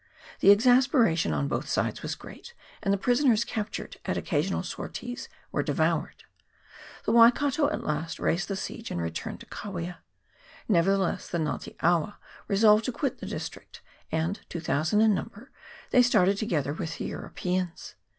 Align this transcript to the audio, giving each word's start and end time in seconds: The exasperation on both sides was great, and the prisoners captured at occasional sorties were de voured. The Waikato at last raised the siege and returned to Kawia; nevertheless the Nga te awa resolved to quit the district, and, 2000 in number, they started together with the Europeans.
The 0.39 0.49
exasperation 0.51 1.31
on 1.31 1.47
both 1.47 1.69
sides 1.69 2.01
was 2.01 2.15
great, 2.15 2.55
and 2.81 2.91
the 2.91 2.97
prisoners 2.97 3.43
captured 3.43 3.97
at 4.03 4.17
occasional 4.17 4.63
sorties 4.63 5.29
were 5.51 5.61
de 5.61 5.75
voured. 5.75 6.23
The 7.05 7.11
Waikato 7.11 7.69
at 7.69 7.83
last 7.83 8.17
raised 8.17 8.47
the 8.47 8.55
siege 8.55 8.89
and 8.89 8.99
returned 8.99 9.41
to 9.41 9.45
Kawia; 9.45 9.97
nevertheless 10.67 11.27
the 11.27 11.37
Nga 11.37 11.59
te 11.61 11.75
awa 11.83 12.17
resolved 12.47 12.85
to 12.85 12.91
quit 12.91 13.19
the 13.19 13.27
district, 13.27 13.81
and, 14.11 14.39
2000 14.49 15.01
in 15.01 15.13
number, 15.13 15.51
they 15.91 16.01
started 16.01 16.35
together 16.39 16.73
with 16.73 16.97
the 16.97 17.05
Europeans. 17.05 17.93